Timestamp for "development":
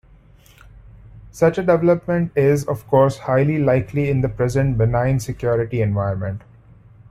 1.61-2.31